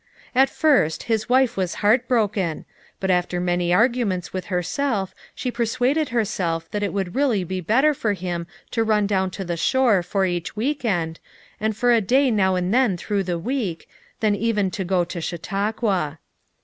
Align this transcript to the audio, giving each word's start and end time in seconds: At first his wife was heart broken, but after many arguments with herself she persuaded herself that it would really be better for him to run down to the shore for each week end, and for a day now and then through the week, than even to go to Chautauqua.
At 0.33 0.49
first 0.49 1.03
his 1.03 1.29
wife 1.29 1.55
was 1.55 1.75
heart 1.85 2.07
broken, 2.07 2.65
but 2.99 3.11
after 3.11 3.39
many 3.39 3.71
arguments 3.71 4.33
with 4.33 4.45
herself 4.45 5.13
she 5.35 5.51
persuaded 5.51 6.09
herself 6.09 6.67
that 6.71 6.81
it 6.81 6.91
would 6.91 7.13
really 7.13 7.43
be 7.43 7.61
better 7.61 7.93
for 7.93 8.13
him 8.13 8.47
to 8.71 8.83
run 8.83 9.05
down 9.05 9.29
to 9.29 9.45
the 9.45 9.57
shore 9.57 10.01
for 10.01 10.25
each 10.25 10.55
week 10.55 10.83
end, 10.83 11.19
and 11.59 11.77
for 11.77 11.91
a 11.93 12.01
day 12.01 12.31
now 12.31 12.55
and 12.55 12.73
then 12.73 12.97
through 12.97 13.21
the 13.21 13.37
week, 13.37 13.87
than 14.21 14.33
even 14.33 14.71
to 14.71 14.83
go 14.83 15.03
to 15.03 15.21
Chautauqua. 15.21 16.17